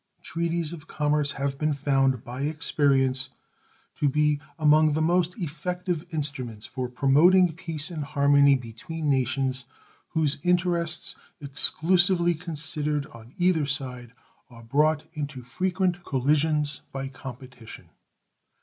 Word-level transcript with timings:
Treaties 0.23 0.73
of 0.73 0.87
commerce 0.87 1.33
have 1.33 1.59
been 1.59 1.73
found 1.75 2.23
by 2.23 2.41
experience 2.41 3.29
to 3.97 4.09
be 4.09 4.39
among 4.57 4.93
the 4.93 4.99
most 5.03 5.37
effective 5.39 6.07
instruments 6.09 6.65
for 6.65 6.89
promoting 6.89 7.53
peace 7.53 7.91
and 7.91 8.03
harmony 8.03 8.55
between 8.55 9.11
nations 9.11 9.65
whose 10.09 10.39
interests, 10.41 11.15
exclusively 11.39 12.33
considered 12.33 13.05
on 13.13 13.35
either 13.37 13.67
side, 13.67 14.13
are 14.49 14.63
brought 14.63 15.03
into 15.13 15.43
frequent 15.43 16.03
collisions 16.03 16.81
by 16.91 17.07
competition. 17.07 17.91